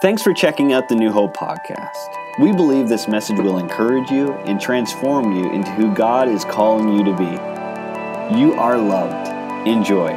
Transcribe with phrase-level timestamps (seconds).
[0.00, 2.14] Thanks for checking out the New Hope podcast.
[2.38, 6.96] We believe this message will encourage you and transform you into who God is calling
[6.96, 8.38] you to be.
[8.38, 9.26] You are loved.
[9.66, 10.10] Enjoy.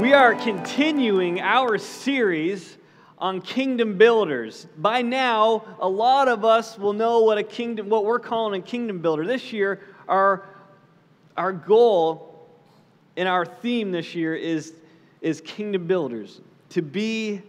[0.00, 2.76] We are continuing our series
[3.16, 4.66] on kingdom builders.
[4.78, 8.64] By now, a lot of us will know what a kingdom what we're calling a
[8.64, 9.24] kingdom builder.
[9.24, 10.48] This year, our
[11.36, 12.48] our goal
[13.16, 14.74] and our theme this year is
[15.20, 17.40] is kingdom builders, to be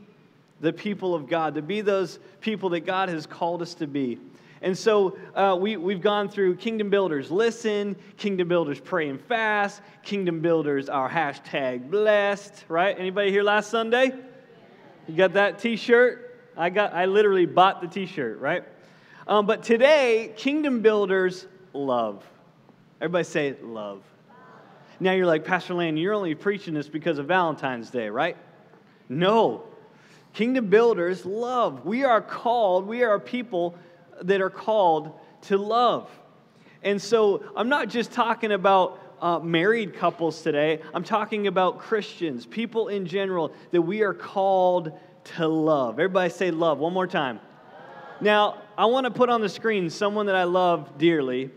[0.62, 4.20] the people of God, to be those people that God has called us to be.
[4.62, 9.82] And so uh, we, we've gone through Kingdom Builders Listen, Kingdom Builders Pray and Fast,
[10.02, 12.98] Kingdom Builders our hashtag blessed, right?
[12.98, 14.12] Anybody here last Sunday?
[15.08, 16.40] You got that t shirt?
[16.58, 18.64] I, got, I literally bought the t shirt, right?
[19.28, 22.24] Um, but today, Kingdom Builders love.
[23.02, 24.02] Everybody say love.
[25.00, 28.38] Now you're like, Pastor Land, you're only preaching this because of Valentine's Day, right?
[29.10, 29.66] No.
[30.36, 31.86] Kingdom builders love.
[31.86, 33.74] We are called, we are people
[34.22, 36.10] that are called to love.
[36.84, 42.46] And so I'm not just talking about uh, married couples today, I'm talking about Christians,
[42.46, 44.92] people in general, that we are called
[45.38, 45.94] to love.
[45.94, 47.40] Everybody say love one more time.
[48.20, 51.50] Now, I want to put on the screen someone that I love dearly.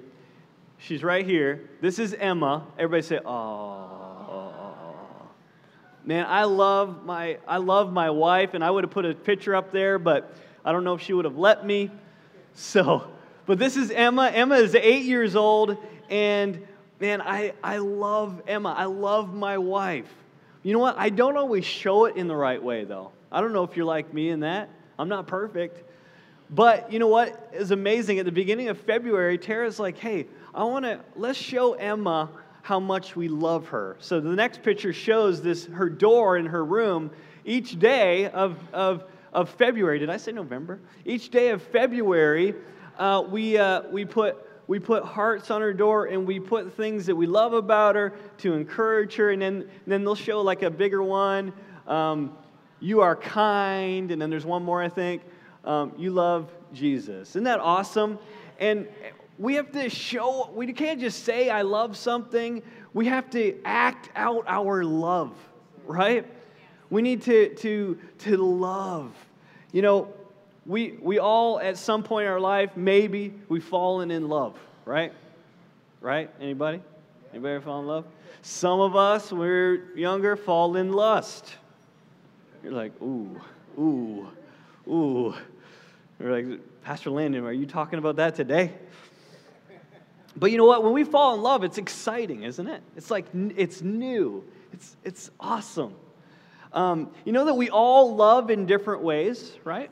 [0.78, 1.68] She's right here.
[1.80, 2.64] This is Emma.
[2.78, 3.97] Everybody say, oh.
[6.08, 9.54] Man, I love my I love my wife, and I would have put a picture
[9.54, 10.34] up there, but
[10.64, 11.90] I don't know if she would have let me.
[12.54, 13.08] So,
[13.46, 14.32] but this is Emma.
[14.34, 15.76] Emma is eight years old,
[16.10, 16.66] and
[16.98, 18.74] man, I, I love Emma.
[18.76, 20.12] I love my wife.
[20.64, 20.98] You know what?
[20.98, 23.12] I don't always show it in the right way, though.
[23.30, 24.70] I don't know if you're like me in that.
[24.98, 25.84] I'm not perfect.
[26.50, 28.18] But you know what is amazing?
[28.18, 32.28] At the beginning of February, Tara's like, hey, I want to, let's show Emma
[32.68, 33.96] how much we love her.
[33.98, 37.10] So the next picture shows this, her door in her room
[37.46, 39.98] each day of, of, of February.
[39.98, 40.78] Did I say November?
[41.06, 42.54] Each day of February,
[42.98, 47.06] uh, we, uh, we, put, we put hearts on her door and we put things
[47.06, 49.30] that we love about her to encourage her.
[49.30, 51.54] And then, and then they'll show like a bigger one.
[51.86, 52.36] Um,
[52.80, 54.10] you are kind.
[54.10, 55.22] And then there's one more, I think.
[55.64, 57.30] Um, you love Jesus.
[57.30, 58.18] Isn't that awesome?
[58.60, 58.86] And
[59.38, 62.62] we have to show, we can't just say, I love something.
[62.92, 65.32] We have to act out our love,
[65.86, 66.26] right?
[66.90, 69.12] We need to, to, to love.
[69.72, 70.12] You know,
[70.66, 75.12] we, we all, at some point in our life, maybe we've fallen in love, right?
[76.00, 76.30] Right?
[76.40, 76.80] Anybody?
[77.32, 78.04] Anybody fall in love?
[78.42, 81.54] Some of us, when we're younger, fall in lust.
[82.64, 83.40] You're like, ooh,
[83.78, 84.28] ooh,
[84.88, 85.34] ooh.
[86.18, 88.72] We're like, Pastor Landon, are you talking about that today?
[90.38, 90.84] But you know what?
[90.84, 92.82] When we fall in love, it's exciting, isn't it?
[92.96, 95.94] It's like, it's new, it's, it's awesome.
[96.72, 99.90] Um, you know that we all love in different ways, right?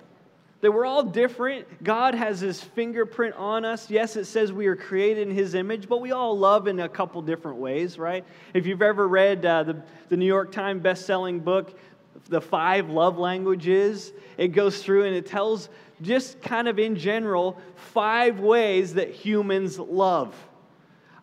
[0.61, 1.83] That we're all different.
[1.83, 3.91] God has his fingerprint on us.
[3.91, 6.89] Yes, it says we are created in his image, but we all love in a
[6.89, 8.25] couple different ways, right?
[8.55, 11.79] If you've ever read uh, the, the New York Times best-selling book,
[12.29, 15.69] The Five Love Languages, it goes through and it tells
[16.03, 20.35] just kind of in general, five ways that humans love.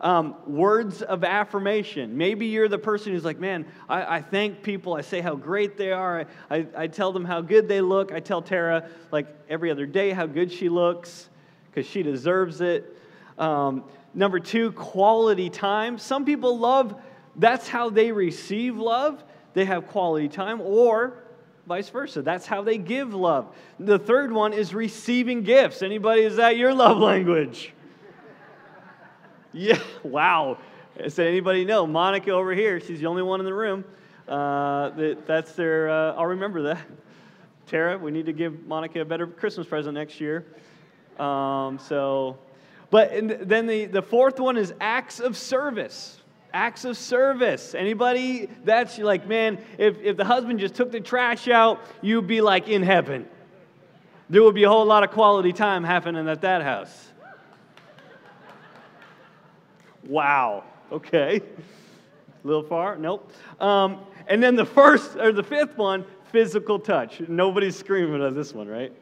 [0.01, 2.17] Um, words of affirmation.
[2.17, 4.95] Maybe you're the person who's like, man, I, I thank people.
[4.95, 6.28] I say how great they are.
[6.50, 8.11] I, I, I, tell them how good they look.
[8.11, 11.29] I tell Tara, like every other day, how good she looks
[11.69, 12.97] because she deserves it.
[13.38, 15.97] Um, number two, quality time.
[15.97, 17.01] Some people love,
[17.38, 19.23] that's how they receive love.
[19.53, 20.59] They have quality time.
[20.59, 21.22] Or
[21.68, 22.22] vice versa.
[22.22, 23.56] That's how they give love.
[23.79, 25.81] The third one is receiving gifts.
[25.81, 27.74] Anybody, is that your love language?
[29.51, 30.57] Yeah, wow.
[31.07, 31.88] Said anybody know?
[31.88, 33.84] Monica over here, she's the only one in the room.
[34.28, 36.81] Uh, that, that's their, uh, I'll remember that.
[37.68, 40.46] Tara, we need to give Monica a better Christmas present next year.
[41.19, 42.38] Um, so,
[42.90, 43.12] but
[43.47, 46.22] then the, the fourth one is acts of service
[46.53, 47.74] acts of service.
[47.74, 52.41] Anybody that's like, man, if, if the husband just took the trash out, you'd be
[52.41, 53.28] like in heaven.
[54.29, 57.09] There would be a whole lot of quality time happening at that house.
[60.08, 60.64] Wow.
[60.91, 61.41] Okay.
[62.44, 62.97] A little far?
[62.97, 63.32] Nope.
[63.59, 67.22] Um, and then the first or the fifth one, physical touch.
[67.28, 68.94] Nobody's screaming at this one, right?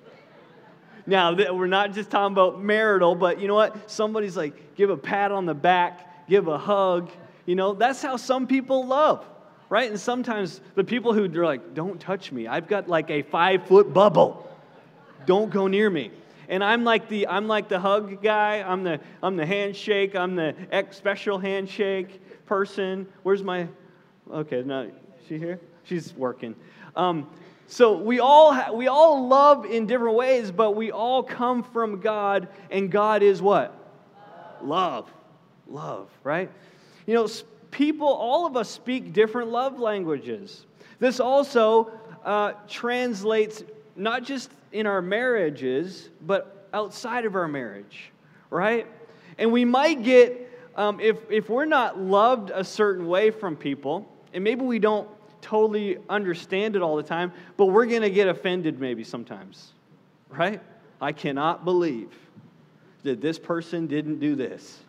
[1.07, 3.89] Now, we're not just talking about marital, but you know what?
[3.89, 7.09] Somebody's like, give a pat on the back, give a hug,
[7.45, 9.25] you know, that's how some people love,
[9.69, 9.89] right?
[9.89, 12.47] And sometimes the people who are like, don't touch me.
[12.47, 14.47] I've got like a five foot bubble.
[15.25, 16.11] Don't go near me.
[16.49, 18.61] And I'm like the I'm like the hug guy.
[18.61, 20.15] I'm the I'm the handshake.
[20.15, 23.07] I'm the ex special handshake person.
[23.23, 23.67] Where's my?
[24.29, 24.91] Okay, no,
[25.27, 25.59] she here?
[25.83, 26.55] She's working.
[26.95, 27.27] Um,
[27.71, 32.01] So we all, ha- we all love in different ways, but we all come from
[32.01, 33.73] God, and God is what?
[34.61, 35.09] Love.
[35.69, 36.51] Love, right?
[37.05, 37.27] You know,
[37.71, 40.65] people, all of us speak different love languages.
[40.99, 41.91] This also
[42.23, 43.63] uh, translates
[43.95, 48.11] not just in our marriages, but outside of our marriage,
[48.49, 48.87] right?
[49.37, 54.07] And we might get, um, if, if we're not loved a certain way from people,
[54.33, 55.09] and maybe we don't
[55.41, 59.73] totally understand it all the time, but we're going to get offended maybe sometimes,
[60.29, 60.61] right?
[61.01, 62.13] I cannot believe
[63.03, 64.79] that this person didn't do this,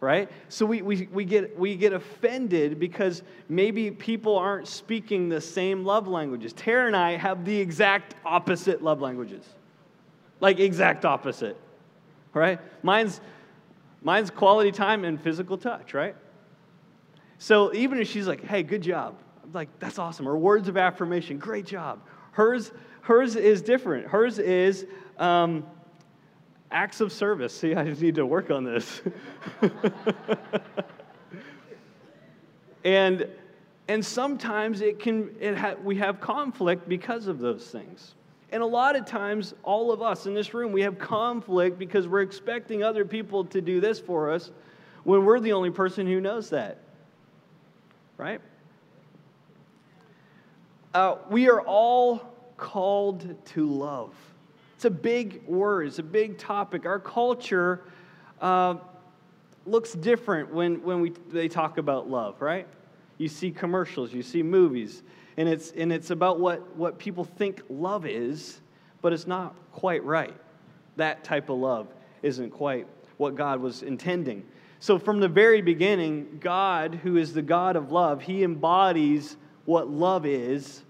[0.00, 0.30] right?
[0.48, 5.84] So we, we, we, get, we get offended because maybe people aren't speaking the same
[5.84, 6.52] love languages.
[6.52, 9.44] Tara and I have the exact opposite love languages,
[10.40, 11.58] like exact opposite,
[12.34, 12.60] right?
[12.82, 13.20] Mine's,
[14.02, 16.14] mine's quality time and physical touch, right?
[17.38, 20.28] So even if she's like, hey, good job, I'm like, that's awesome.
[20.28, 22.00] Or words of affirmation, great job.
[22.32, 22.72] Hers,
[23.02, 24.06] hers is different.
[24.06, 24.86] Hers is
[25.18, 25.64] um,
[26.70, 27.56] acts of service.
[27.56, 29.02] See, I just need to work on this.
[32.84, 33.28] and,
[33.88, 38.14] and sometimes it can, it ha- we have conflict because of those things.
[38.50, 42.06] And a lot of times, all of us in this room, we have conflict because
[42.06, 44.50] we're expecting other people to do this for us
[45.04, 46.78] when we're the only person who knows that.
[48.16, 48.40] Right?
[50.94, 54.14] Uh, we are all called to love.
[54.86, 56.86] A big word, it's a big topic.
[56.86, 57.82] Our culture
[58.40, 58.76] uh,
[59.66, 62.68] looks different when, when we, they talk about love, right?
[63.18, 65.02] You see commercials, you see movies,
[65.36, 68.60] and it's, and it's about what, what people think love is,
[69.02, 70.36] but it's not quite right.
[70.94, 71.88] That type of love
[72.22, 72.86] isn't quite
[73.16, 74.44] what God was intending.
[74.78, 79.90] So, from the very beginning, God, who is the God of love, He embodies what
[79.90, 80.84] love is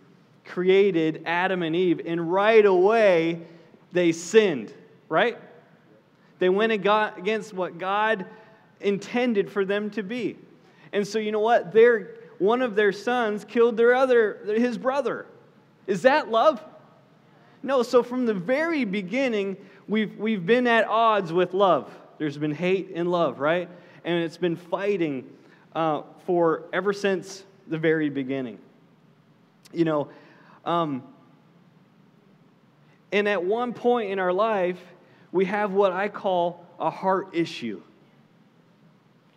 [0.45, 3.41] created Adam and Eve, and right away
[3.93, 4.73] they sinned,
[5.09, 5.39] right?
[6.39, 8.27] They went against what God
[8.81, 10.37] intended for them to be.
[10.93, 11.73] And so, you know what?
[11.73, 15.27] Their, one of their sons killed their other, his brother.
[15.87, 16.63] Is that love?
[17.63, 19.57] No, so from the very beginning,
[19.89, 21.93] we've, we've been at odds with love.
[22.19, 23.69] There's been hate and love, right?
[24.05, 25.29] And it's been fighting
[25.75, 28.59] uh, for ever since the very beginning.
[29.73, 30.09] You know,
[30.65, 31.03] um,
[33.17, 34.79] and at one point in our life,
[35.33, 37.81] we have what I call a heart issue.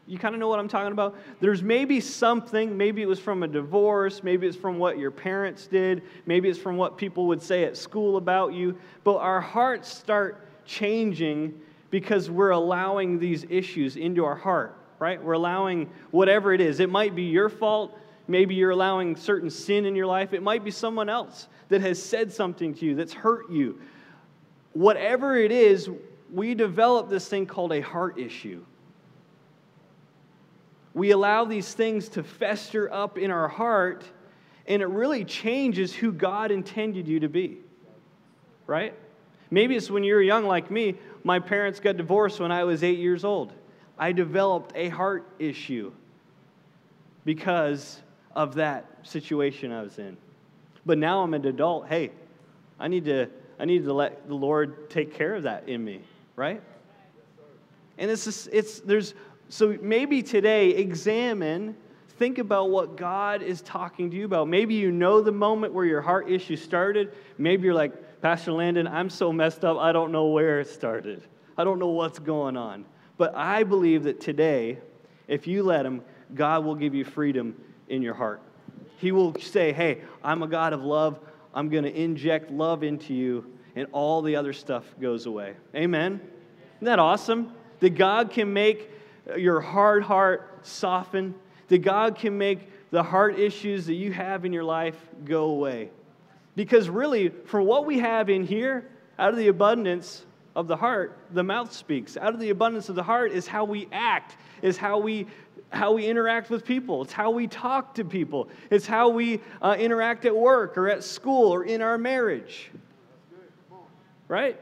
[0.06, 1.16] You kind of know what I'm talking about?
[1.40, 5.66] There's maybe something, maybe it was from a divorce, maybe it's from what your parents
[5.66, 9.88] did, maybe it's from what people would say at school about you, but our hearts
[9.88, 11.54] start changing
[11.90, 15.24] because we're allowing these issues into our heart, right?
[15.24, 16.82] We're allowing whatever it is.
[16.82, 17.98] It might be your fault,
[18.30, 20.34] Maybe you're allowing certain sin in your life.
[20.34, 23.82] It might be someone else that has said something to you that's hurt you.
[24.74, 25.90] Whatever it is,
[26.32, 28.64] we develop this thing called a heart issue.
[30.94, 34.04] We allow these things to fester up in our heart,
[34.68, 37.58] and it really changes who God intended you to be.
[38.68, 38.94] Right?
[39.50, 41.00] Maybe it's when you're young like me.
[41.24, 43.54] My parents got divorced when I was eight years old.
[43.98, 45.92] I developed a heart issue
[47.26, 48.04] because
[48.40, 50.16] of that situation I was in.
[50.86, 51.90] But now I'm an adult.
[51.90, 52.12] Hey,
[52.80, 53.28] I need to,
[53.60, 56.00] I need to let the Lord take care of that in me,
[56.38, 56.62] right?
[57.98, 59.14] And it's, just, it's, there's,
[59.50, 61.76] so maybe today examine,
[62.18, 64.48] think about what God is talking to you about.
[64.48, 67.12] Maybe you know the moment where your heart issue started.
[67.38, 71.24] Maybe you're like, Pastor Landon, I'm so messed up, I don't know where it started.
[71.58, 72.86] I don't know what's going on.
[73.18, 74.78] But I believe that today,
[75.28, 76.04] if you let Him,
[76.34, 78.42] God will give you freedom in your heart.
[78.98, 81.20] He will say, Hey, I'm a God of love.
[81.54, 85.56] I'm going to inject love into you, and all the other stuff goes away.
[85.76, 86.22] Amen?
[86.78, 87.54] Isn't that awesome?
[87.80, 88.92] That God can make
[89.38, 91.36] your hard heart soften,
[91.68, 95.90] that God can make the heart issues that you have in your life go away.
[96.56, 101.18] Because really, for what we have in here, out of the abundance of the heart,
[101.32, 102.18] the mouth speaks.
[102.18, 105.28] Out of the abundance of the heart is how we act, is how we
[105.72, 107.04] how we interact with people.
[107.04, 108.50] It's how we talk to people.
[108.72, 112.72] It's how we uh, interact at work or at school or in our marriage.
[114.28, 114.60] Right?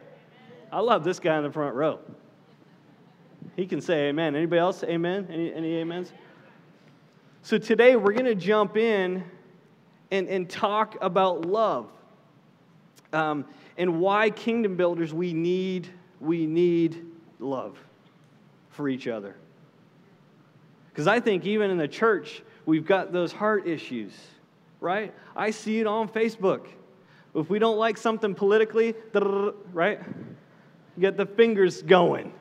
[0.69, 1.99] I love this guy in the front row.
[3.55, 4.35] He can say amen.
[4.35, 4.83] Anybody else?
[4.83, 5.27] Amen?
[5.31, 6.11] Any, any amens?
[7.41, 9.23] So today we're going to jump in
[10.11, 11.89] and, and talk about love
[13.13, 13.45] um,
[13.77, 15.89] and why kingdom builders we need
[16.19, 17.05] we need
[17.39, 17.77] love
[18.69, 19.35] for each other.
[20.97, 24.11] Because I think even in the church, we've got those heart issues,
[24.79, 25.13] right?
[25.35, 26.65] I see it on Facebook.
[27.35, 28.95] If we don't like something politically,
[29.73, 30.01] right?
[30.99, 32.33] Get the fingers going,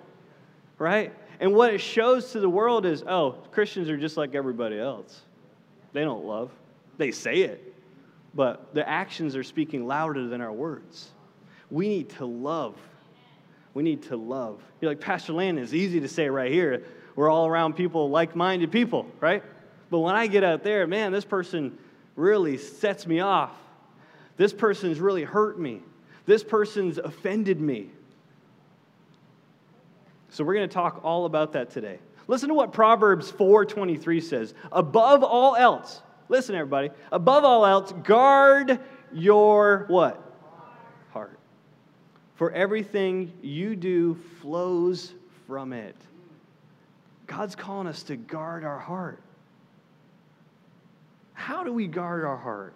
[0.79, 1.13] right?
[1.39, 5.21] And what it shows to the world is oh, Christians are just like everybody else.
[5.93, 6.51] They don't love,
[6.97, 7.75] they say it,
[8.35, 11.11] but the actions are speaking louder than our words.
[11.71, 12.75] We need to love.
[13.75, 14.63] We need to love.
[14.81, 16.85] You're like, Pastor Land, it's easy to say right here.
[17.17, 19.43] We're all around people, like minded people, right?
[19.91, 21.77] But when I get out there, man, this person
[22.15, 23.53] really sets me off.
[24.37, 25.81] This person's really hurt me.
[26.27, 27.91] This person's offended me.
[30.29, 31.99] So we're going to talk all about that today.
[32.29, 34.53] Listen to what Proverbs 4:23 says.
[34.73, 38.79] Above all else, listen everybody, above all else, guard
[39.13, 40.21] your what?
[41.13, 41.39] Heart.
[42.35, 45.15] For everything you do flows
[45.47, 45.97] from it.
[47.27, 49.23] God's calling us to guard our heart.
[51.35, 52.75] How do we guard our heart?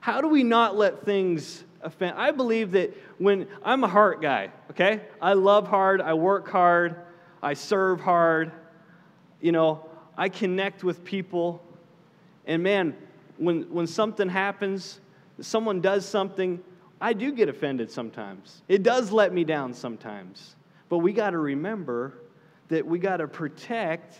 [0.00, 2.16] How do we not let things offend?
[2.16, 5.02] I believe that when I'm a heart guy, okay?
[5.20, 6.96] I love hard, I work hard,
[7.42, 8.52] I serve hard,
[9.40, 11.62] you know, I connect with people.
[12.46, 12.96] And man,
[13.36, 15.00] when, when something happens,
[15.40, 16.62] someone does something,
[17.00, 18.62] I do get offended sometimes.
[18.68, 20.56] It does let me down sometimes.
[20.88, 22.14] But we got to remember
[22.68, 24.16] that we got to protect,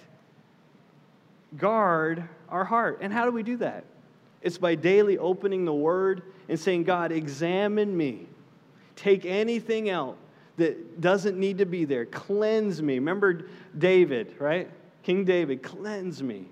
[1.57, 2.99] guard our heart.
[3.01, 3.85] And how do we do that?
[4.43, 8.27] It's by daily opening the Word and saying, God, examine me.
[8.95, 10.17] Take anything out
[10.57, 12.07] that doesn't need to be there.
[12.07, 12.95] Cleanse me.
[12.95, 14.71] Remember David, right?
[15.03, 16.47] King David, cleanse me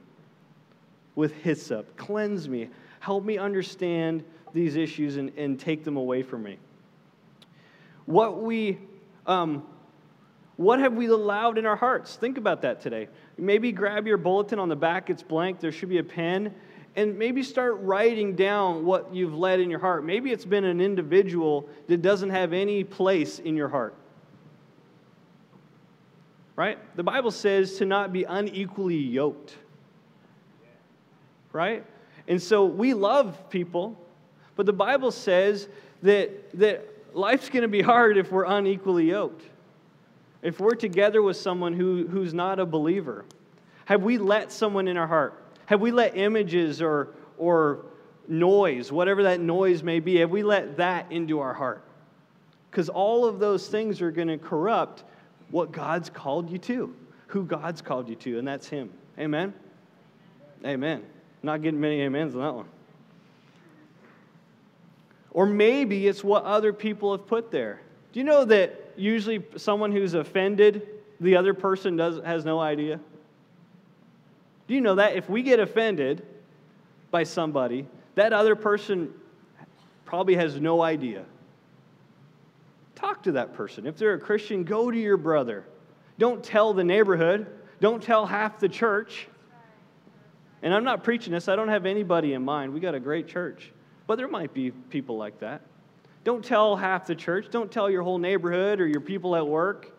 [1.14, 1.96] with hyssop.
[1.96, 2.68] Cleanse me.
[3.00, 6.58] Help me understand these issues and, and take them away from me.
[8.06, 8.78] What we
[9.26, 9.64] um,
[10.56, 12.16] what have we allowed in our hearts?
[12.16, 13.08] Think about that today.
[13.36, 16.54] Maybe grab your bulletin on the back, it's blank, there should be a pen,
[16.94, 20.04] and maybe start writing down what you've let in your heart.
[20.04, 23.94] Maybe it's been an individual that doesn't have any place in your heart.
[26.54, 26.78] Right?
[26.96, 29.56] The Bible says to not be unequally yoked.
[31.52, 31.84] Right?
[32.28, 33.98] And so we love people,
[34.54, 35.68] but the Bible says
[36.02, 39.44] that, that life's going to be hard if we're unequally yoked
[40.44, 43.24] if we're together with someone who, who's not a believer,
[43.86, 45.42] have we let someone in our heart?
[45.66, 47.08] Have we let images or,
[47.38, 47.86] or
[48.28, 51.82] noise, whatever that noise may be, have we let that into our heart?
[52.70, 55.04] Because all of those things are going to corrupt
[55.50, 56.94] what God's called you to,
[57.28, 58.90] who God's called you to, and that's Him.
[59.18, 59.54] Amen?
[60.64, 61.02] Amen.
[61.42, 62.68] Not getting many amens on that one.
[65.30, 67.80] Or maybe it's what other people have put there.
[68.12, 70.86] Do you know that usually someone who's offended,
[71.20, 73.00] the other person does, has no idea?
[74.66, 75.16] Do you know that?
[75.16, 76.24] If we get offended
[77.10, 79.12] by somebody, that other person
[80.04, 81.24] probably has no idea.
[82.94, 83.86] Talk to that person.
[83.86, 85.64] If they're a Christian, go to your brother.
[86.18, 87.46] Don't tell the neighborhood.
[87.80, 89.28] Don't tell half the church.
[90.62, 92.72] And I'm not preaching this, I don't have anybody in mind.
[92.72, 93.70] We got a great church.
[94.06, 95.60] But there might be people like that.
[96.24, 97.46] Don't tell half the church.
[97.50, 99.94] Don't tell your whole neighborhood or your people at work.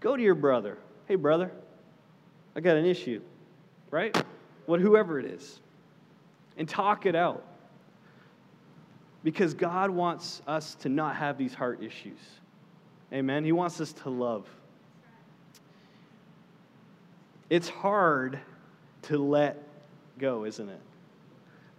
[0.00, 0.78] Go to your brother.
[1.06, 1.52] Hey, brother,
[2.56, 3.20] I got an issue,
[3.90, 4.16] right?
[4.66, 5.60] What, whoever it is.
[6.56, 7.44] And talk it out.
[9.22, 12.18] Because God wants us to not have these heart issues.
[13.12, 13.44] Amen.
[13.44, 14.48] He wants us to love.
[17.50, 18.38] It's hard
[19.02, 19.62] to let
[20.18, 20.80] go, isn't it?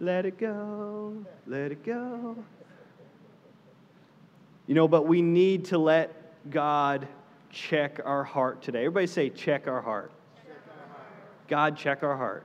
[0.00, 2.36] Let it go, let it go.
[4.66, 7.06] You know, but we need to let God
[7.50, 8.80] check our heart today.
[8.80, 10.10] Everybody say, check our heart.
[10.36, 11.08] Check our heart.
[11.48, 12.44] God, check our heart.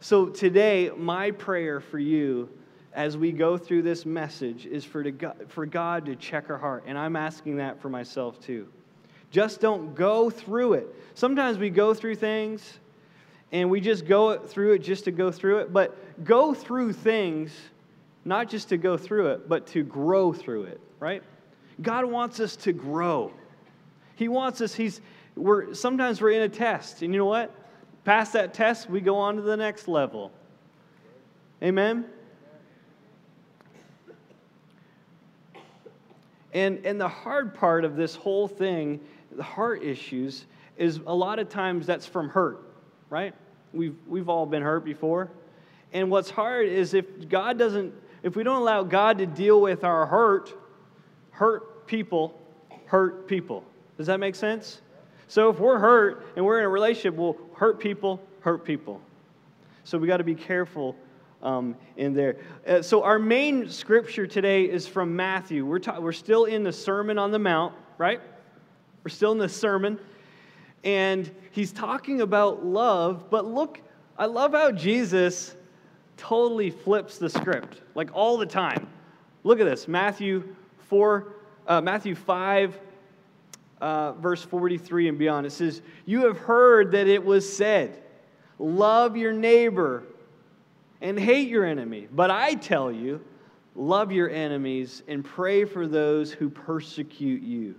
[0.00, 2.48] So today, my prayer for you
[2.92, 5.04] as we go through this message is for,
[5.48, 6.84] for God to check our heart.
[6.86, 8.68] And I'm asking that for myself too.
[9.30, 10.86] Just don't go through it.
[11.14, 12.78] Sometimes we go through things
[13.52, 17.52] and we just go through it just to go through it, but go through things
[18.26, 21.22] not just to go through it, but to grow through it right?
[21.80, 23.32] God wants us to grow.
[24.14, 25.00] He wants us, He's,
[25.34, 27.54] we're, sometimes we're in a test, and you know what?
[28.04, 30.32] Past that test, we go on to the next level.
[31.62, 32.06] Amen?
[36.54, 39.00] And, and the hard part of this whole thing,
[39.32, 40.46] the heart issues,
[40.78, 42.62] is a lot of times that's from hurt,
[43.10, 43.34] right?
[43.74, 45.30] We've, we've all been hurt before.
[45.92, 47.92] And what's hard is if God doesn't,
[48.26, 50.52] if we don't allow God to deal with our hurt,
[51.30, 52.38] hurt people
[52.86, 53.62] hurt people.
[53.96, 54.80] Does that make sense?
[55.28, 59.00] So if we're hurt and we're in a relationship, we'll hurt people, hurt people.
[59.84, 60.96] So we got to be careful
[61.40, 62.38] um, in there.
[62.66, 65.64] Uh, so, our main scripture today is from Matthew.
[65.64, 68.20] We're, ta- we're still in the Sermon on the Mount, right?
[69.04, 70.00] We're still in the sermon.
[70.82, 73.80] And he's talking about love, but look,
[74.18, 75.54] I love how Jesus
[76.16, 78.88] totally flips the script, like all the time.
[79.44, 80.54] Look at this Matthew
[80.88, 81.32] 4,
[81.66, 82.78] uh, Matthew 5,
[83.80, 85.46] uh, verse 43 and beyond.
[85.46, 88.02] It says, You have heard that it was said,
[88.58, 90.04] Love your neighbor
[91.00, 92.08] and hate your enemy.
[92.10, 93.22] But I tell you,
[93.74, 97.74] love your enemies and pray for those who persecute you,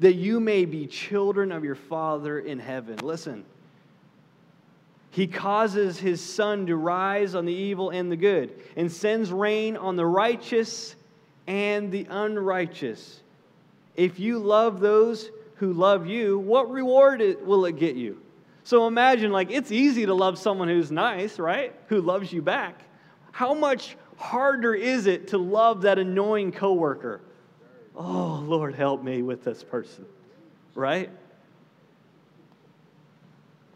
[0.00, 2.96] that you may be children of your Father in heaven.
[2.98, 3.44] Listen.
[5.14, 9.76] He causes his sun to rise on the evil and the good, and sends rain
[9.76, 10.96] on the righteous
[11.46, 13.22] and the unrighteous.
[13.94, 18.20] If you love those who love you, what reward will it get you?
[18.64, 21.72] So imagine, like, it's easy to love someone who's nice, right?
[21.90, 22.82] Who loves you back.
[23.30, 27.20] How much harder is it to love that annoying coworker?
[27.94, 30.06] Oh, Lord, help me with this person,
[30.74, 31.08] right?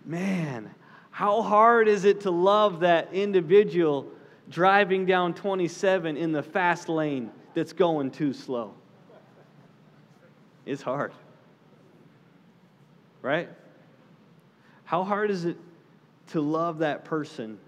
[0.05, 0.75] Man,
[1.19, 4.07] how hard is it to love that individual
[4.49, 8.73] driving down 27 in the fast lane that's going too slow?
[10.65, 11.11] It's hard,
[13.21, 13.49] right?
[14.85, 15.57] How hard is it
[16.29, 17.59] to love that person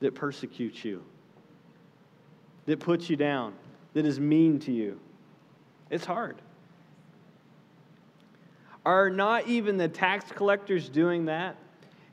[0.00, 1.04] that persecutes you,
[2.66, 3.54] that puts you down,
[3.94, 4.98] that is mean to you?
[5.90, 6.42] It's hard.
[8.84, 11.56] Are not even the tax collectors doing that?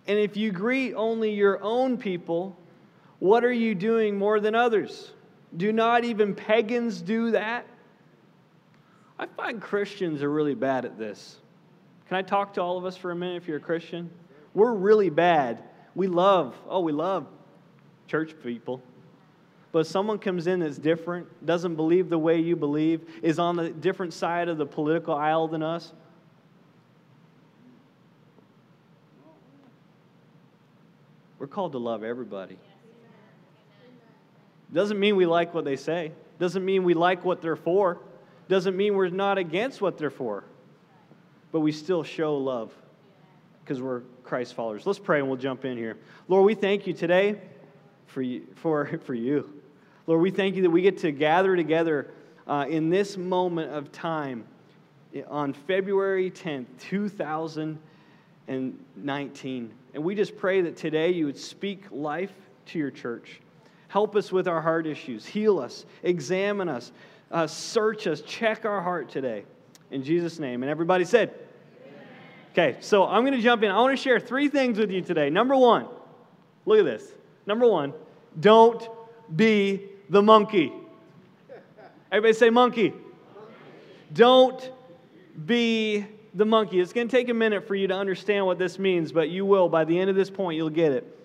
[0.07, 2.57] And if you greet only your own people,
[3.19, 5.11] what are you doing more than others?
[5.55, 7.65] Do not even pagans do that?
[9.17, 11.37] I find Christians are really bad at this.
[12.07, 14.09] Can I talk to all of us for a minute if you're a Christian?
[14.53, 15.61] We're really bad.
[15.93, 17.27] We love, oh, we love
[18.07, 18.81] church people.
[19.71, 23.69] But someone comes in that's different, doesn't believe the way you believe, is on a
[23.69, 25.93] different side of the political aisle than us,
[31.39, 32.59] we're called to love everybody.
[34.71, 36.11] Doesn't mean we like what they say.
[36.37, 37.97] Doesn't mean we like what they're for.
[38.47, 40.43] Doesn't mean we're not against what they're for
[41.51, 42.73] but we still show love
[43.63, 44.85] because we're Christ followers.
[44.85, 45.97] Let's pray and we'll jump in here.
[46.27, 47.39] Lord, we thank you today
[48.07, 48.45] for you.
[48.55, 49.61] For, for you.
[50.07, 52.09] Lord, we thank you that we get to gather together
[52.47, 54.43] uh, in this moment of time
[55.27, 57.79] on February 10th, 2019.
[58.49, 59.71] And 19.
[59.93, 62.33] And we just pray that today you would speak life
[62.65, 63.39] to your church.
[63.87, 65.25] Help us with our heart issues.
[65.25, 65.85] Heal us.
[66.03, 66.91] Examine us.
[67.31, 68.21] Uh, search us.
[68.21, 69.45] Check our heart today
[69.91, 70.63] in Jesus' name.
[70.63, 71.33] And everybody said,
[72.51, 73.69] Okay, so I'm going to jump in.
[73.69, 75.29] I want to share three things with you today.
[75.29, 75.87] Number one,
[76.65, 77.03] look at this.
[77.45, 77.93] Number one,
[78.39, 78.89] don't
[79.35, 80.73] be the monkey.
[82.11, 82.93] Everybody say monkey.
[84.11, 84.71] Don't
[85.45, 86.79] be the monkey.
[86.79, 89.45] It's going to take a minute for you to understand what this means, but you
[89.45, 89.69] will.
[89.69, 91.15] By the end of this point, you'll get it.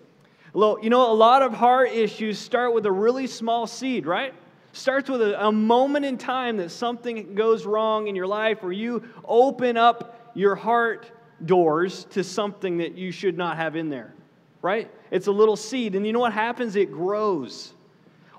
[0.53, 4.33] You know, a lot of heart issues start with a really small seed, right?
[4.75, 8.73] starts with a, a, moment in time that something goes wrong in your life or
[8.73, 11.09] you open up your heart
[11.45, 14.13] doors to something that you should not have in there,
[14.61, 14.91] right?
[15.11, 16.75] It's a little seed, and you know what happens?
[16.75, 17.73] It grows.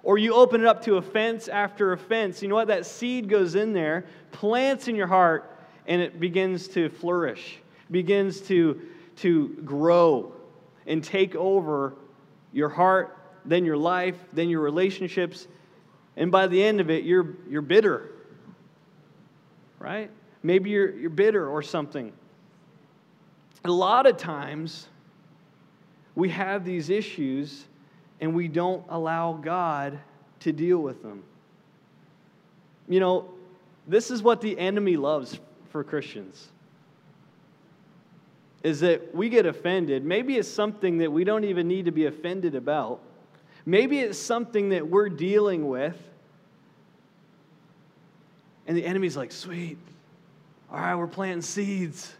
[0.03, 2.43] Or you open it up to offense after offense.
[2.43, 2.69] You know what?
[2.69, 5.56] That seed goes in there, plants in your heart,
[5.87, 7.59] and it begins to flourish,
[7.91, 8.81] begins to,
[9.17, 10.33] to grow
[10.87, 11.95] and take over
[12.53, 15.47] your heart, then your life, then your relationships,
[16.17, 18.11] and by the end of it, you're, you're bitter,
[19.79, 20.11] right?
[20.43, 22.13] Maybe you're, you're bitter or something.
[23.65, 24.89] A lot of times,
[26.15, 27.67] we have these issues
[28.21, 29.99] and we don't allow God
[30.41, 31.23] to deal with them.
[32.89, 33.31] You know,
[33.87, 35.39] this is what the enemy loves
[35.77, 36.49] for Christians.
[38.63, 40.07] Is that we get offended.
[40.07, 43.01] Maybe it's something that we don't even need to be offended about.
[43.67, 45.95] Maybe it's something that we're dealing with.
[48.67, 49.77] And the enemy's like, sweet.
[50.73, 52.11] All right, we're planting seeds.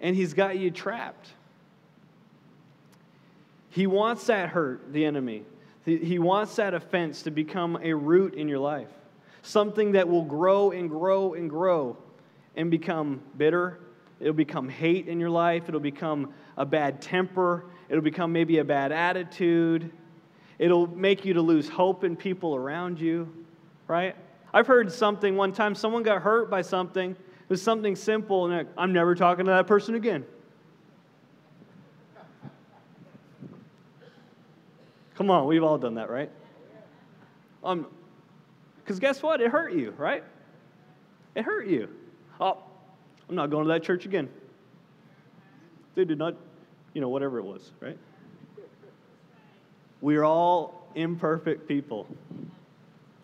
[0.00, 1.26] And he's got you trapped.
[3.70, 5.42] He wants that hurt, the enemy.
[5.84, 8.86] He wants that offense to become a root in your life,
[9.42, 11.96] something that will grow and grow and grow
[12.56, 13.80] and become bitter.
[14.20, 15.64] It'll become hate in your life.
[15.68, 17.64] It'll become a bad temper.
[17.88, 19.90] It'll become maybe a bad attitude.
[20.58, 23.32] It'll make you to lose hope in people around you,
[23.88, 24.14] right?
[24.52, 27.12] I've heard something one time, someone got hurt by something.
[27.12, 30.26] It was something simple, and I'm never talking to that person again.
[35.14, 36.30] Come on, we've all done that, right?
[37.62, 37.86] Um,
[38.84, 39.40] because guess what?
[39.40, 40.24] It hurt you, right?
[41.34, 41.88] It hurt you.
[42.40, 42.58] Oh,
[43.28, 44.28] I'm not going to that church again.
[45.94, 46.34] They did not,
[46.94, 47.98] you know, whatever it was, right?
[50.00, 52.06] We are all imperfect people.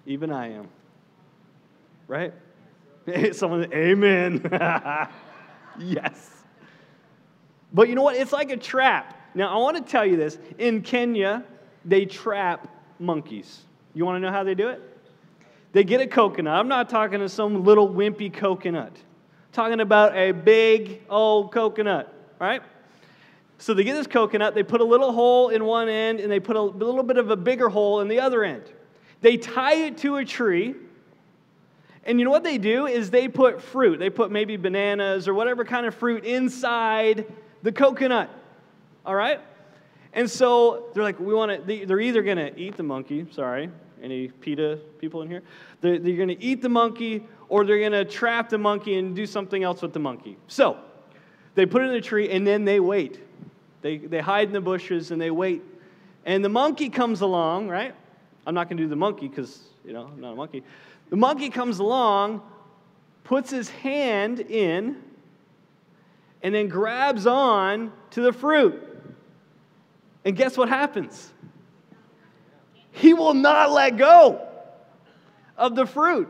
[0.05, 0.69] Even I am.
[2.07, 2.33] Right?
[3.33, 4.49] Someone, amen.
[5.79, 6.31] yes.
[7.73, 8.16] But you know what?
[8.16, 9.14] It's like a trap.
[9.35, 10.38] Now, I want to tell you this.
[10.59, 11.45] In Kenya,
[11.85, 13.62] they trap monkeys.
[13.95, 14.95] You want to know how they do it?
[15.77, 16.59] They get a coconut.
[16.59, 18.93] I'm not talking to some little wimpy coconut.
[18.95, 22.62] I'm talking about a big old coconut, right?
[23.59, 26.41] So they get this coconut, they put a little hole in one end, and they
[26.41, 28.62] put a little bit of a bigger hole in the other end.
[29.21, 30.77] They tie it to a tree,
[32.05, 33.99] and you know what they do is they put fruit.
[33.99, 37.27] They put maybe bananas or whatever kind of fruit inside
[37.62, 38.31] the coconut.
[39.05, 39.41] All right?
[40.15, 43.69] And so they're like, we want to, they're either going to eat the monkey, sorry,
[44.07, 45.42] any PETA people in here?
[45.81, 49.14] They're, they're going to eat the monkey or they're going to trap the monkey and
[49.14, 50.37] do something else with the monkey.
[50.49, 50.79] So
[51.55, 53.21] they put it in a tree and then they wait.
[53.83, 55.62] They, they hide in the bushes and they wait.
[56.25, 57.95] And the monkey comes along, right?
[58.47, 60.62] I'm not going to do the monkey because, you know, I'm not a monkey.
[61.11, 62.42] The monkey comes along,
[63.25, 65.03] puts his hand in,
[66.42, 68.83] and then grabs on to the fruit.
[70.25, 71.33] And guess what happens?
[72.96, 74.48] He will not let go
[75.59, 76.28] of the fruit.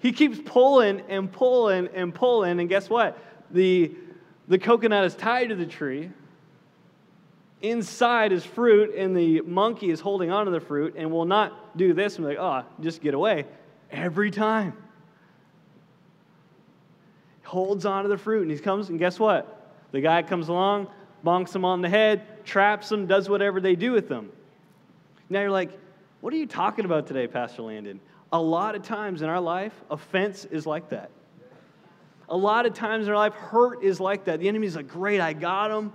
[0.00, 3.18] He keeps pulling and pulling and pulling, and guess what?
[3.50, 3.94] The,
[4.48, 6.10] the coconut is tied to the tree.
[7.60, 11.92] Inside is fruit, and the monkey is holding onto the fruit and will not do
[11.92, 13.44] this and be like, oh, just get away.
[13.90, 14.72] Every time.
[17.42, 19.74] Holds onto the fruit, and he comes, and guess what?
[19.92, 20.88] The guy comes along,
[21.22, 24.30] bonks him on the head, traps him, does whatever they do with them.
[25.30, 25.70] Now you're like,
[26.20, 28.00] what are you talking about today, Pastor Landon?
[28.32, 31.10] A lot of times in our life, offense is like that.
[32.28, 34.40] A lot of times in our life, hurt is like that.
[34.40, 35.92] The enemy's like, great, I got him.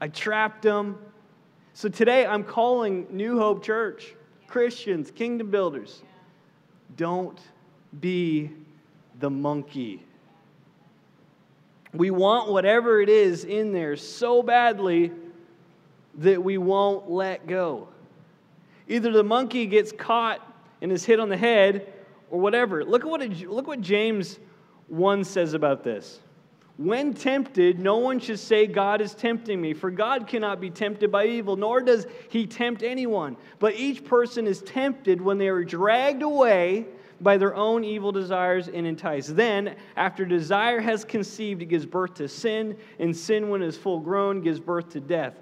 [0.00, 0.96] I trapped him.
[1.74, 4.14] So today I'm calling New Hope Church,
[4.46, 6.02] Christians, kingdom builders,
[6.96, 7.38] don't
[8.00, 8.50] be
[9.18, 10.02] the monkey.
[11.92, 15.12] We want whatever it is in there so badly
[16.18, 17.88] that we won't let go.
[18.88, 20.40] Either the monkey gets caught
[20.80, 21.92] and is hit on the head
[22.30, 22.84] or whatever.
[22.84, 24.38] Look at what, it, look what James
[24.88, 26.20] 1 says about this.
[26.76, 31.10] When tempted, no one should say, God is tempting me, for God cannot be tempted
[31.10, 33.36] by evil, nor does he tempt anyone.
[33.58, 36.86] But each person is tempted when they are dragged away
[37.22, 39.36] by their own evil desires and enticed.
[39.36, 43.78] Then, after desire has conceived, it gives birth to sin, and sin, when it is
[43.78, 45.34] full grown, gives birth to death.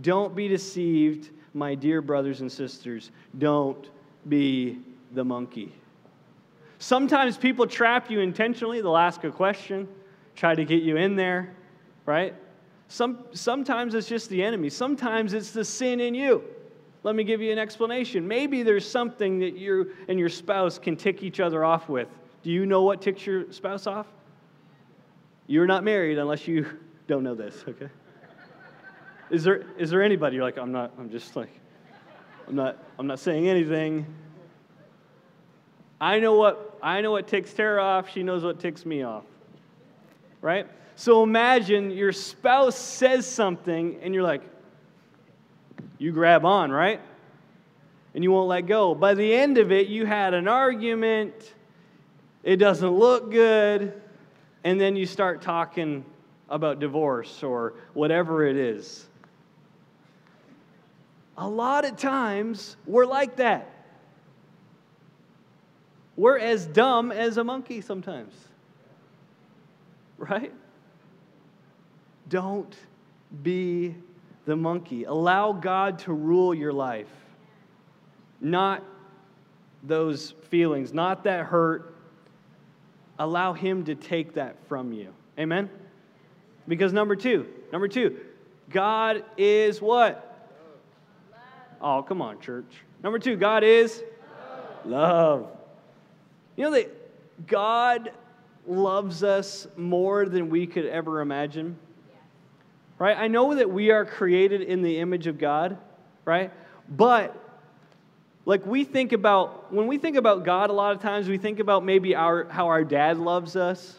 [0.00, 3.88] Don't be deceived my dear brothers and sisters, don't
[4.28, 4.78] be
[5.12, 5.74] the monkey.
[6.78, 8.80] Sometimes people trap you intentionally.
[8.80, 9.88] They'll ask a question,
[10.34, 11.54] try to get you in there,
[12.06, 12.34] right?
[12.88, 14.70] Some, sometimes it's just the enemy.
[14.70, 16.42] Sometimes it's the sin in you.
[17.02, 18.26] Let me give you an explanation.
[18.26, 22.08] Maybe there's something that you and your spouse can tick each other off with.
[22.42, 24.06] Do you know what ticks your spouse off?
[25.46, 26.66] You're not married unless you
[27.06, 27.88] don't know this, okay?
[29.30, 31.50] Is there, is there anybody you're like, I'm not, I'm just like,
[32.48, 34.06] I'm not, I'm not saying anything.
[36.00, 38.10] I know what, I know what ticks Tara off.
[38.10, 39.24] She knows what ticks me off.
[40.40, 40.66] Right?
[40.96, 44.42] So imagine your spouse says something and you're like,
[45.98, 47.00] you grab on, right?
[48.14, 48.94] And you won't let go.
[48.94, 51.54] By the end of it, you had an argument.
[52.42, 54.00] It doesn't look good.
[54.64, 56.04] And then you start talking
[56.48, 59.06] about divorce or whatever it is.
[61.40, 63.70] A lot of times, we're like that.
[66.14, 68.34] We're as dumb as a monkey sometimes.
[70.18, 70.52] Right?
[72.28, 72.76] Don't
[73.42, 73.94] be
[74.44, 75.04] the monkey.
[75.04, 77.08] Allow God to rule your life,
[78.42, 78.84] not
[79.82, 81.94] those feelings, not that hurt.
[83.18, 85.14] Allow Him to take that from you.
[85.38, 85.70] Amen?
[86.68, 88.18] Because number two, number two,
[88.68, 90.29] God is what?
[91.80, 92.82] Oh, come on, church.
[93.02, 94.02] Number two, God is
[94.84, 95.40] love.
[95.42, 95.56] love.
[96.56, 98.12] You know that God
[98.66, 101.78] loves us more than we could ever imagine?
[102.98, 103.16] Right?
[103.16, 105.78] I know that we are created in the image of God,
[106.26, 106.52] right?
[106.88, 107.34] But
[108.44, 111.60] like we think about when we think about God a lot of times we think
[111.60, 113.98] about maybe our how our dad loves us.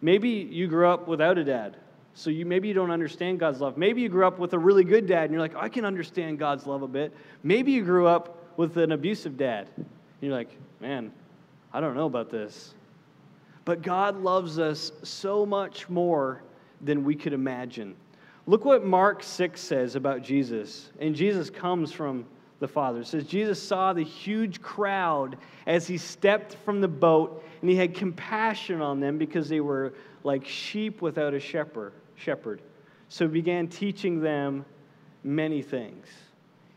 [0.00, 1.76] Maybe you grew up without a dad.
[2.18, 3.76] So you maybe you don't understand God's love.
[3.76, 5.84] Maybe you grew up with a really good dad and you're like, oh, I can
[5.84, 7.14] understand God's love a bit.
[7.44, 9.68] Maybe you grew up with an abusive dad.
[9.76, 9.86] And
[10.20, 10.50] you're like,
[10.80, 11.12] man,
[11.72, 12.74] I don't know about this.
[13.64, 16.42] But God loves us so much more
[16.80, 17.94] than we could imagine.
[18.46, 20.90] Look what Mark 6 says about Jesus.
[20.98, 22.26] And Jesus comes from
[22.58, 23.02] the Father.
[23.02, 27.76] It says, Jesus saw the huge crowd as he stepped from the boat, and he
[27.76, 31.92] had compassion on them because they were like sheep without a shepherd.
[32.18, 32.60] Shepherd.
[33.08, 34.64] So he began teaching them
[35.24, 36.06] many things.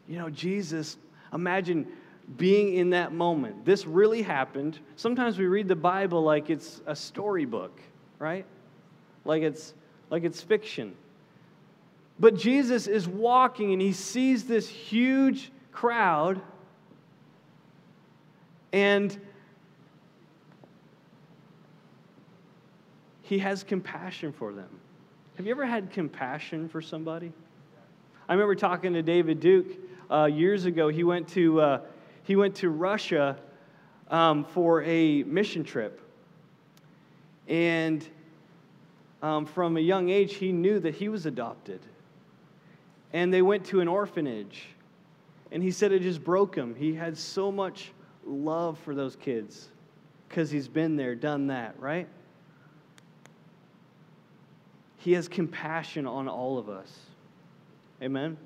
[0.07, 0.97] You know, Jesus,
[1.33, 1.87] imagine
[2.37, 3.65] being in that moment.
[3.65, 4.79] This really happened.
[4.95, 7.79] Sometimes we read the Bible like it's a storybook,
[8.19, 8.45] right?
[9.25, 9.73] Like it's
[10.09, 10.95] like it's fiction.
[12.19, 16.41] But Jesus is walking and he sees this huge crowd
[18.71, 19.17] and
[23.21, 24.80] he has compassion for them.
[25.41, 27.31] Have you ever had compassion for somebody?
[28.29, 29.65] I remember talking to David Duke
[30.11, 30.89] uh, years ago.
[30.89, 31.81] He went to uh,
[32.21, 33.39] he went to Russia
[34.11, 35.99] um, for a mission trip.
[37.47, 38.07] And
[39.23, 41.79] um, from a young age, he knew that he was adopted.
[43.11, 44.67] And they went to an orphanage.
[45.51, 46.75] And he said it just broke him.
[46.75, 47.93] He had so much
[48.27, 49.69] love for those kids
[50.29, 52.07] because he's been there, done that, right?
[55.01, 56.95] He has compassion on all of us.
[58.03, 58.37] Amen.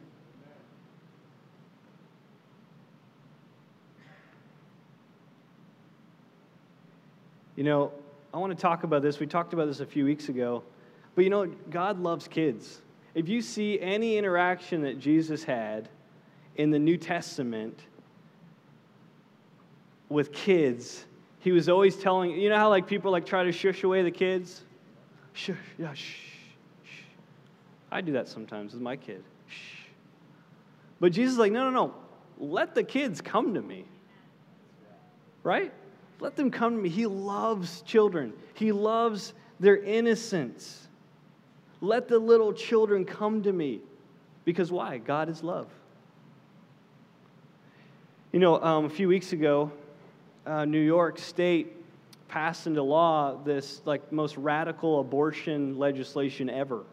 [7.57, 7.91] You know,
[8.33, 9.19] I want to talk about this.
[9.19, 10.63] We talked about this a few weeks ago.
[11.13, 12.79] But you know, God loves kids.
[13.13, 15.89] If you see any interaction that Jesus had
[16.55, 17.77] in the New Testament
[20.07, 21.05] with kids,
[21.39, 24.11] he was always telling, you know how like people like try to shush away the
[24.11, 24.63] kids?
[25.33, 26.34] Shush, yeah, shh.
[27.91, 29.23] I do that sometimes with my kid.
[29.47, 29.85] Shh.
[30.99, 31.93] But Jesus is like, no, no, no.
[32.37, 33.85] Let the kids come to me.
[35.43, 35.71] Right?
[36.19, 36.89] Let them come to me.
[36.89, 40.87] He loves children, He loves their innocence.
[41.81, 43.81] Let the little children come to me.
[44.43, 44.97] Because why?
[44.97, 45.67] God is love.
[48.31, 49.71] You know, um, a few weeks ago,
[50.45, 51.73] uh, New York State
[52.27, 56.83] passed into law this like most radical abortion legislation ever,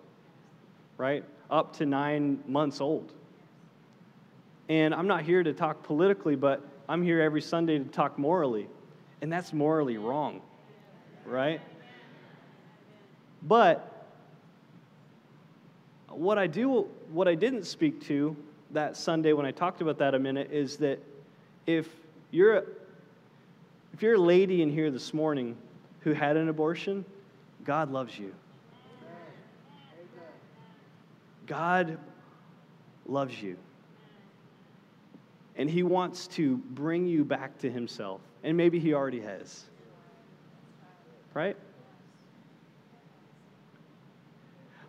[1.02, 1.24] right?
[1.50, 3.12] Up to nine months old.
[4.68, 8.68] And I'm not here to talk politically, but I'm here every Sunday to talk morally.
[9.20, 10.40] And that's morally wrong,
[11.26, 11.60] right?
[13.42, 14.06] But
[16.08, 18.36] what I do, what I didn't speak to
[18.70, 21.00] that Sunday when I talked about that a minute is that
[21.66, 21.88] if
[22.30, 22.62] you're a,
[23.92, 25.56] if you're a lady in here this morning
[26.02, 27.04] who had an abortion,
[27.64, 28.32] God loves you.
[31.46, 31.98] God
[33.06, 33.56] loves you.
[35.56, 38.20] And He wants to bring you back to Himself.
[38.42, 39.64] And maybe He already has.
[41.34, 41.56] Right?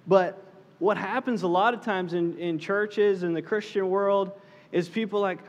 [0.08, 0.42] But
[0.80, 4.32] what happens a lot of times in, in churches in the Christian world
[4.72, 5.40] is people like,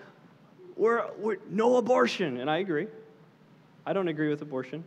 [0.77, 2.39] we're, we're no abortion.
[2.39, 2.87] And I agree.
[3.87, 4.85] I don't agree with abortion.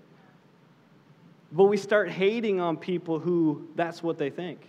[1.51, 4.59] But we start hating on people who that's what they think.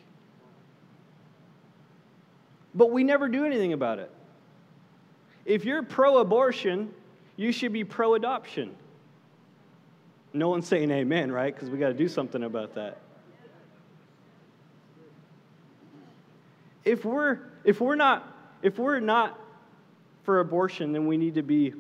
[2.78, 4.08] But we never do anything about it.
[5.44, 6.94] If you're pro abortion,
[7.34, 8.76] you should be pro adoption.
[10.32, 11.52] No one's saying amen, right?
[11.52, 13.00] Because we got to do something about that.
[16.84, 19.38] If we're, if we're not if we're not
[20.22, 21.74] for abortion, then we need to be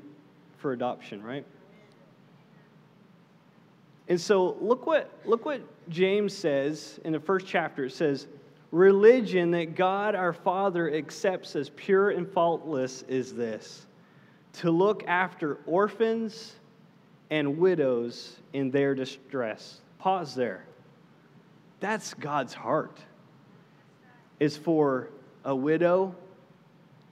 [0.56, 1.46] for adoption, right?
[4.08, 7.84] And so look what look what James says in the first chapter.
[7.84, 8.26] It says,
[8.70, 13.86] religion that God our Father accepts as pure and faultless is this
[14.54, 16.54] to look after orphans
[17.30, 19.80] and widows in their distress.
[19.98, 20.64] Pause there.
[21.80, 22.98] That's God's heart.
[24.40, 25.10] Is for
[25.44, 26.14] a widow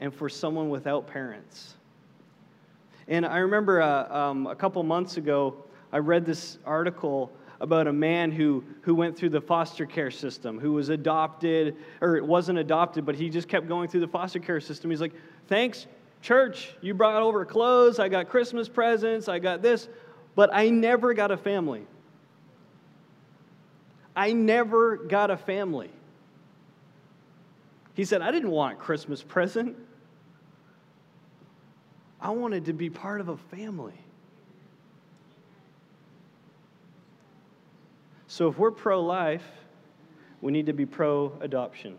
[0.00, 1.74] and for someone without parents.
[3.08, 5.56] And I remember uh, um, a couple months ago,
[5.92, 10.58] I read this article about a man who, who went through the foster care system,
[10.58, 14.60] who was adopted, or wasn't adopted, but he just kept going through the foster care
[14.60, 14.90] system.
[14.90, 15.14] He's like,
[15.48, 15.86] Thanks,
[16.22, 19.88] church, you brought over clothes, I got Christmas presents, I got this,
[20.34, 21.86] but I never got a family.
[24.14, 25.90] I never got a family.
[27.94, 29.76] He said, I didn't want a Christmas present.
[32.20, 33.98] I wanted to be part of a family.
[38.36, 39.46] So if we're pro life,
[40.42, 41.96] We need to be pro adoption.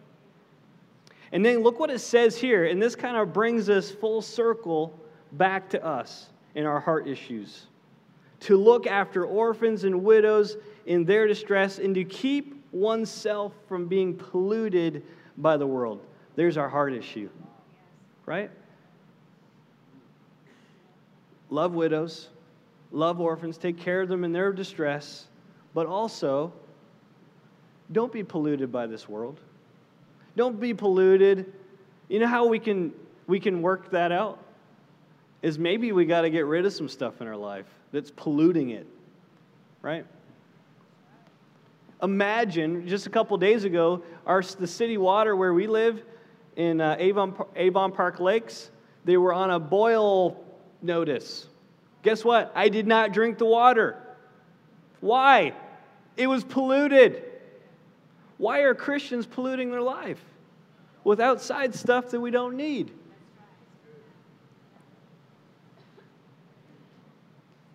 [1.32, 4.98] And then look what it says here, and this kind of brings us full circle
[5.32, 7.66] back to us in our heart issues.
[8.42, 14.16] To look after orphans and widows in their distress and to keep oneself from being
[14.16, 15.04] polluted
[15.38, 16.06] by the world.
[16.36, 17.30] There's our heart issue,
[18.28, 18.52] right?
[21.50, 22.30] Love widows,
[22.92, 25.26] love orphans, take care of them in their distress,
[25.78, 26.52] but also
[27.92, 29.40] don't be polluted by this world.
[30.36, 31.54] Don't be polluted.
[32.10, 32.92] You know how we can
[33.28, 34.44] we can work that out?
[35.44, 38.72] Is maybe we got to get rid of some stuff in our life that's polluting
[38.72, 38.88] it.
[39.84, 40.04] Right?
[42.02, 46.02] Imagine just a couple days ago, our the city water where we live
[46.56, 48.72] in uh, Avon, Avon Park Lakes,
[49.06, 50.44] they were on a boil
[50.82, 51.46] notice.
[52.02, 52.52] Guess what?
[52.56, 53.96] I did not drink the water.
[55.02, 55.54] Why?
[56.18, 57.24] It was polluted.
[58.38, 60.20] Why are Christians polluting their life
[61.04, 62.92] with outside stuff that we don't need?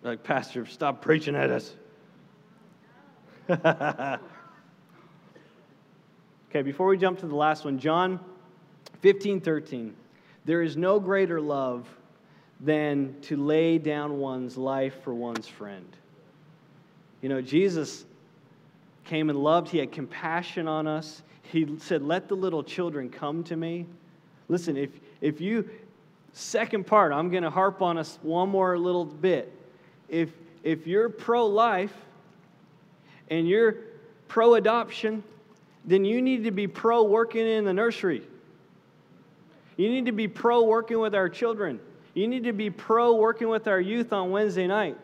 [0.03, 1.77] Like, Pastor, stop preaching at us.
[3.49, 4.19] okay,
[6.63, 8.19] before we jump to the last one, John
[9.01, 9.95] 15 13.
[10.45, 11.89] There is no greater love
[12.61, 15.87] than to lay down one's life for one's friend.
[17.21, 18.05] You know, Jesus
[19.05, 21.23] came and loved, He had compassion on us.
[21.43, 23.87] He said, Let the little children come to me.
[24.49, 25.69] Listen, if, if you,
[26.33, 29.53] second part, I'm going to harp on us one more little bit.
[30.09, 30.31] If,
[30.63, 31.95] if you're pro life
[33.29, 33.77] and you're
[34.29, 35.23] pro adoption,
[35.85, 38.23] then you need to be pro working in the nursery.
[39.77, 41.81] You need to be pro working with our children.
[42.15, 44.97] You need to be pro working with our youth on Wednesday night.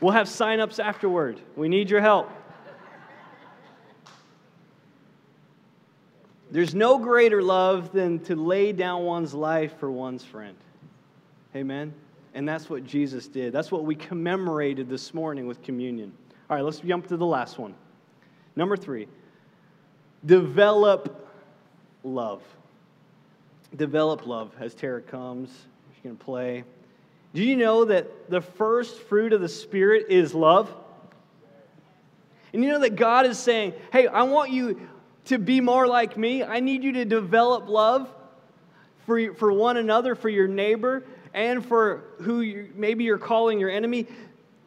[0.00, 1.40] We'll have sign-ups afterward.
[1.56, 2.30] We need your help.
[6.50, 10.56] There's no greater love than to lay down one's life for one's friend.
[11.54, 11.94] Amen.
[12.34, 13.52] And that's what Jesus did.
[13.52, 16.12] That's what we commemorated this morning with communion.
[16.48, 17.74] All right, let's jump to the last one.
[18.56, 19.06] Number three,
[20.26, 21.28] develop
[22.02, 22.42] love.
[23.76, 25.50] Develop love as Tara comes.
[25.94, 26.64] She's going to play.
[27.32, 30.74] Do you know that the first fruit of the Spirit is love?
[32.52, 34.88] And you know that God is saying, hey, I want you
[35.26, 36.42] to be more like me.
[36.42, 38.12] I need you to develop love
[39.06, 43.70] for, for one another, for your neighbor, and for who you, maybe you're calling your
[43.70, 44.06] enemy.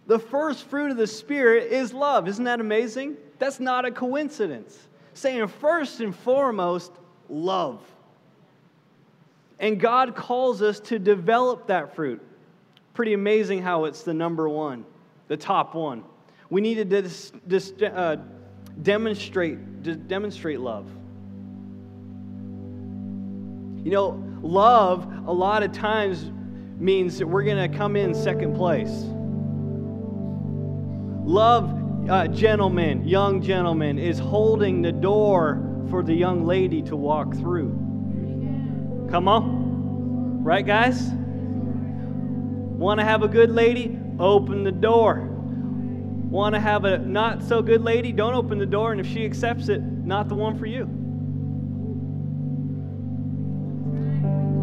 [0.07, 2.27] The first fruit of the Spirit is love.
[2.27, 3.17] Isn't that amazing?
[3.39, 4.77] That's not a coincidence.
[5.13, 6.93] Saying first and foremost,
[7.29, 7.81] love.
[9.59, 12.21] And God calls us to develop that fruit.
[12.93, 14.85] Pretty amazing how it's the number one,
[15.27, 16.03] the top one.
[16.49, 18.17] We needed to dis, dis, uh,
[18.83, 20.87] demonstrate, demonstrate love.
[23.83, 26.29] You know, love a lot of times
[26.77, 29.05] means that we're going to come in second place.
[31.25, 37.33] Love, uh, gentlemen, young gentlemen, is holding the door for the young lady to walk
[37.35, 37.71] through.
[39.09, 40.43] Come on.
[40.43, 41.09] Right, guys?
[42.77, 43.97] Want to have a good lady?
[44.19, 45.29] Open the door.
[46.29, 48.11] Want to have a not so good lady?
[48.11, 50.89] Don't open the door, and if she accepts it, not the one for you.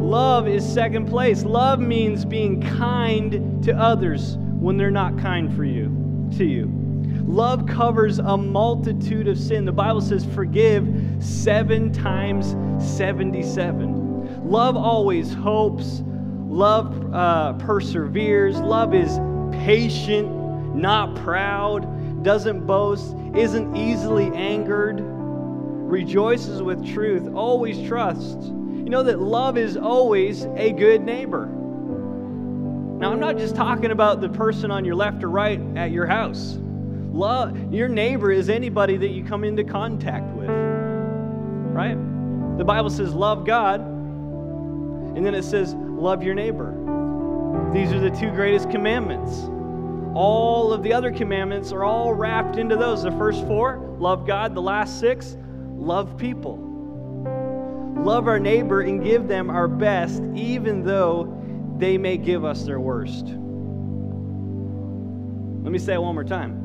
[0.01, 1.45] Love is second place.
[1.45, 6.69] Love means being kind to others when they're not kind for you, to you.
[7.25, 9.65] Love covers a multitude of sin.
[9.65, 14.51] The Bible says forgive 7 times 77.
[14.51, 16.03] Love always hopes,
[16.51, 18.59] Love uh, perseveres.
[18.59, 19.21] Love is
[19.65, 20.29] patient,
[20.75, 28.47] not proud, doesn't boast, isn't easily angered, rejoices with truth, always trusts.
[28.47, 31.47] You know that love is always a good neighbor.
[31.47, 36.07] Now, I'm not just talking about the person on your left or right at your
[36.07, 36.59] house.
[36.61, 41.97] Love, your neighbor is anybody that you come into contact with, right?
[42.59, 46.73] The Bible says, love God, and then it says, love your neighbor.
[47.73, 49.49] These are the two greatest commandments.
[50.15, 53.03] All of the other commandments are all wrapped into those.
[53.03, 54.55] The first four, love God.
[54.55, 55.37] The last six,
[55.77, 56.67] love people.
[57.99, 61.37] Love our neighbor and give them our best, even though
[61.77, 63.27] they may give us their worst.
[65.63, 66.57] Let me say it one more time.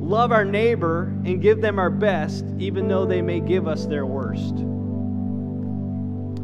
[0.00, 4.06] Love our neighbor and give them our best, even though they may give us their
[4.06, 4.64] worst.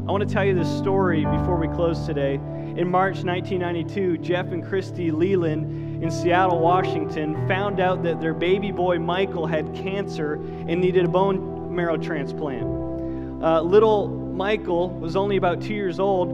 [0.07, 2.35] I want to tell you this story before we close today.
[2.35, 8.71] In March 1992, Jeff and Christy Leland in Seattle, Washington, found out that their baby
[8.71, 13.43] boy Michael had cancer and needed a bone marrow transplant.
[13.43, 16.29] Uh, little Michael was only about two years old.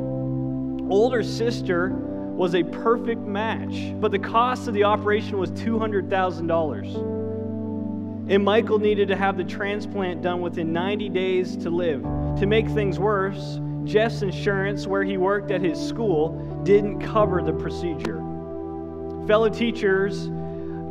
[0.93, 8.31] Older sister was a perfect match, but the cost of the operation was $200,000.
[8.31, 12.05] And Michael needed to have the transplant done within 90 days to live.
[12.39, 17.53] To make things worse, Jeff's insurance, where he worked at his school, didn't cover the
[17.53, 18.19] procedure.
[19.27, 20.25] Fellow teachers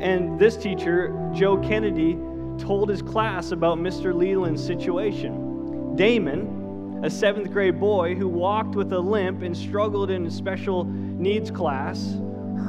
[0.02, 2.18] and this teacher, Joe Kennedy,
[2.58, 4.14] told his class about Mr.
[4.14, 5.96] Leland's situation.
[5.96, 10.84] Damon, a seventh grade boy who walked with a limp and struggled in a special
[10.86, 12.16] needs class,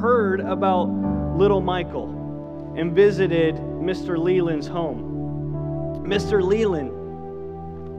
[0.01, 0.89] heard about
[1.37, 4.19] little Michael and visited Mr.
[4.19, 6.05] Leland's home.
[6.07, 6.43] Mr.
[6.43, 6.91] Leland,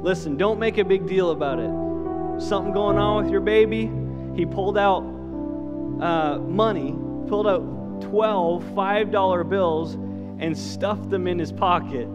[0.03, 1.83] listen, don't make a big deal about it
[2.39, 3.91] something going on with your baby,
[4.35, 5.01] he pulled out
[6.01, 6.95] uh, money,
[7.27, 9.95] pulled out 12 $5 bills,
[10.39, 12.07] and stuffed them in his pocket.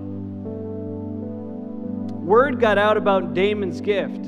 [2.23, 4.25] Word got out about Damon's gift.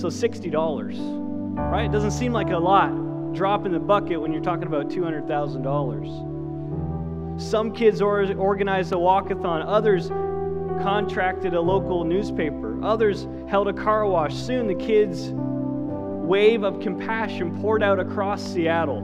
[0.00, 1.84] So $60, right?
[1.84, 3.34] It doesn't seem like a lot.
[3.34, 7.40] Drop in the bucket when you're talking about $200,000.
[7.40, 10.10] Some kids or- organized a walkathon, others
[10.82, 12.84] contracted a local newspaper.
[12.84, 14.34] Others held a car wash.
[14.34, 19.00] Soon the kids' wave of compassion poured out across Seattle.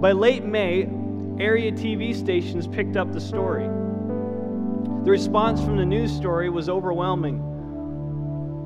[0.00, 0.88] By late May,
[1.38, 3.68] area TV stations picked up the story.
[5.04, 7.40] The response from the news story was overwhelming.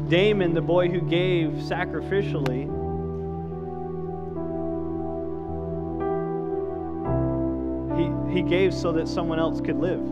[0.07, 2.67] Damon, the boy who gave sacrificially,
[7.97, 10.05] he, he gave so that someone else could live.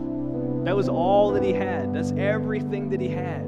[0.64, 1.94] That was all that he had.
[1.94, 3.44] That's everything that he had.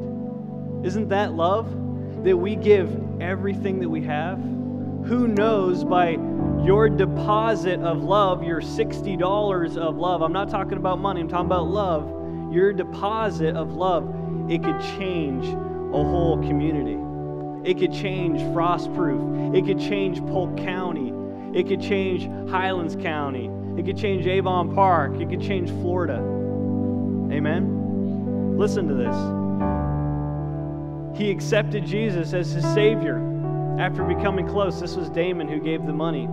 [0.85, 1.80] Isn't that love?
[2.25, 4.39] That we give everything that we have?
[4.39, 6.19] Who knows by
[6.65, 11.47] your deposit of love, your $60 of love, I'm not talking about money, I'm talking
[11.47, 14.15] about love, your deposit of love,
[14.51, 16.99] it could change a whole community.
[17.69, 19.57] It could change Frostproof.
[19.57, 21.13] It could change Polk County.
[21.59, 23.51] It could change Highlands County.
[23.79, 25.21] It could change Avon Park.
[25.21, 26.17] It could change Florida.
[27.33, 28.57] Amen?
[28.59, 29.40] Listen to this.
[31.15, 33.19] He accepted Jesus as his Savior
[33.79, 34.81] after becoming close.
[34.81, 36.29] This was Damon who gave the money.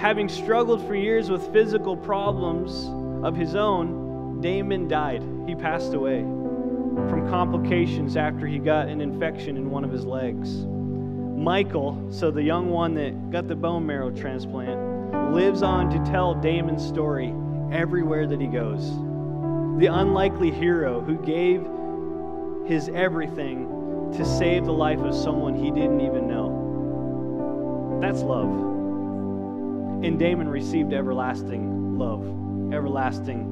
[0.00, 2.90] Having struggled for years with physical problems
[3.24, 5.22] of his own, Damon died.
[5.46, 10.66] He passed away from complications after he got an infection in one of his legs.
[11.36, 16.34] Michael, so the young one that got the bone marrow transplant, lives on to tell
[16.34, 17.34] Damon's story
[17.72, 18.90] everywhere that he goes.
[19.78, 21.66] The unlikely hero who gave
[22.66, 27.98] his everything to save the life of someone he didn't even know.
[28.00, 28.48] That's love.
[30.04, 32.24] And Damon received everlasting love,
[32.72, 33.50] everlasting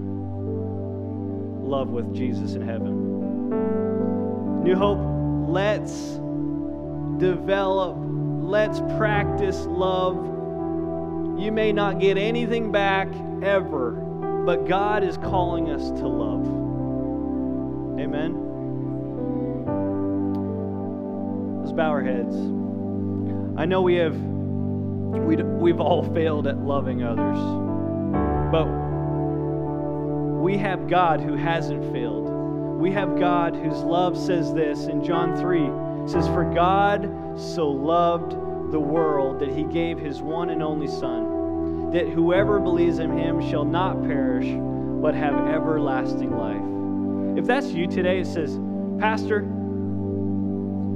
[1.63, 3.03] love with Jesus in heaven.
[4.63, 5.01] New Hope,
[5.49, 6.21] let's
[7.19, 10.17] develop, let's practice love.
[11.39, 13.09] You may not get anything back
[13.43, 13.93] ever,
[14.45, 16.47] but God is calling us to love.
[17.99, 18.52] Amen.
[21.73, 22.37] Let's bow our heads.
[23.57, 27.39] I know we have we we've all failed at loving others.
[28.53, 28.67] But
[30.43, 32.29] we have God who hasn't failed.
[32.79, 37.11] We have God whose love says this in John 3 says for God
[37.41, 38.33] so loved
[38.71, 43.41] the world that he gave his one and only son that whoever believes in him
[43.49, 44.49] shall not perish
[45.01, 47.39] but have everlasting life.
[47.39, 48.61] If that's you today it says
[48.99, 49.49] pastor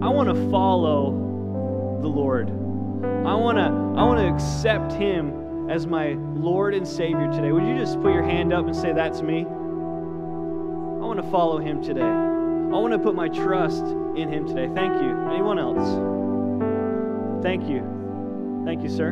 [0.02, 2.50] I want to follow the Lord.
[2.50, 7.50] I want to I want to accept him as my Lord and Savior today.
[7.50, 9.40] Would you just put your hand up and say that's me?
[9.40, 12.02] I want to follow him today.
[12.02, 14.68] I want to put my trust in him today.
[14.74, 15.16] Thank you.
[15.30, 17.42] Anyone else?
[17.42, 18.62] Thank you.
[18.66, 19.10] Thank you, sir.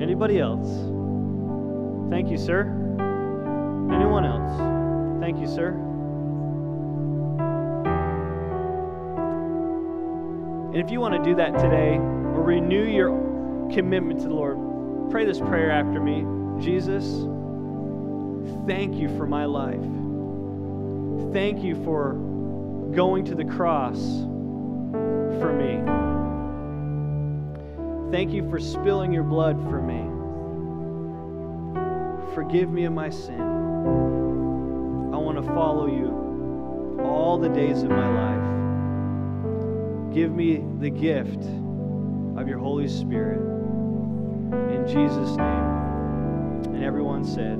[0.00, 0.68] Anybody else?
[2.10, 2.62] Thank you, sir.
[3.90, 5.20] Anyone else?
[5.20, 5.87] Thank you, sir.
[10.80, 13.10] If you want to do that today or renew your
[13.72, 14.68] commitment to the Lord,
[15.10, 16.22] Pray this prayer after me.
[16.62, 17.06] Jesus,
[18.66, 19.80] thank you for my life.
[21.32, 22.12] Thank you for
[22.94, 23.98] going to the cross
[25.40, 25.80] for me.
[28.12, 30.04] Thank you for spilling your blood for me.
[32.34, 33.40] Forgive me of my sin.
[33.40, 38.47] I want to follow you all the days of my life.
[40.12, 41.44] Give me the gift
[42.36, 43.40] of your Holy Spirit.
[44.72, 46.74] In Jesus' name.
[46.74, 47.58] And everyone said,